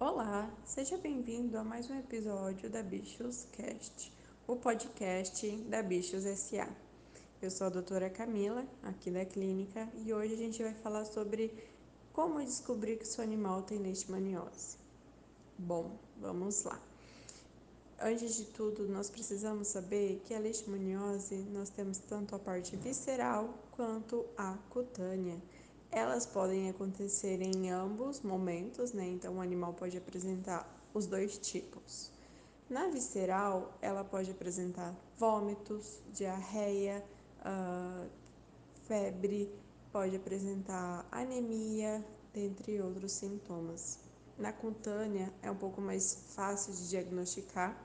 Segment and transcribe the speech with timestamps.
[0.00, 4.10] Olá, seja bem-vindo a mais um episódio da Bichos Cast,
[4.46, 6.66] o podcast da Bichos SA.
[7.42, 11.52] Eu sou a doutora Camila, aqui da clínica, e hoje a gente vai falar sobre
[12.14, 14.78] como descobrir que seu animal tem leishmaniose.
[15.58, 16.80] Bom, vamos lá.
[18.00, 23.52] Antes de tudo, nós precisamos saber que a leishmaniose nós temos tanto a parte visceral
[23.72, 25.36] quanto a cutânea.
[25.92, 29.08] Elas podem acontecer em ambos momentos, né?
[29.08, 32.12] Então o animal pode apresentar os dois tipos.
[32.68, 37.04] Na visceral, ela pode apresentar vômitos, diarreia,
[37.40, 38.08] uh,
[38.86, 39.52] febre,
[39.90, 43.98] pode apresentar anemia, dentre outros sintomas.
[44.38, 47.76] Na cutânea é um pouco mais fácil de diagnosticar,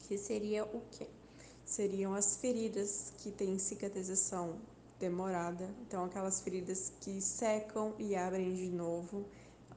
[0.00, 1.06] que seria o quê?
[1.64, 4.58] Seriam as feridas que têm cicatrização
[5.02, 9.26] demorada, então aquelas feridas que secam e abrem de novo,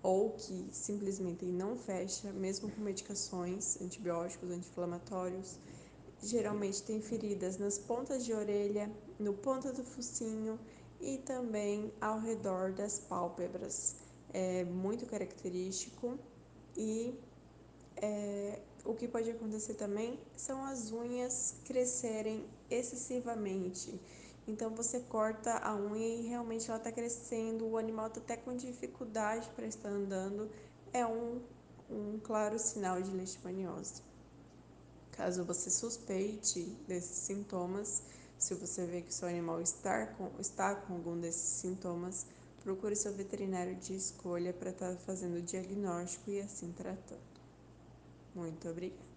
[0.04, 5.58] ou que simplesmente não fecha, mesmo com medicações, antibióticos, anti-inflamatórios.
[6.22, 10.60] Geralmente tem feridas nas pontas de orelha, no ponta do focinho
[11.02, 13.96] e também ao redor das pálpebras.
[14.32, 16.20] É muito característico
[16.78, 17.20] e
[17.98, 24.00] é, o que pode acontecer também são as unhas crescerem excessivamente.
[24.48, 28.56] Então você corta a unha e realmente ela está crescendo, o animal está até com
[28.56, 30.50] dificuldade para estar andando,
[30.94, 31.42] é um,
[31.90, 34.04] um claro sinal de leishmaniose.
[35.12, 38.04] Caso você suspeite desses sintomas,
[38.38, 42.28] se você vê que seu animal está com, está com algum desses sintomas,
[42.62, 47.22] procure seu veterinário de escolha para estar tá fazendo o diagnóstico e assim tratando.
[48.36, 49.15] Muito obrigada.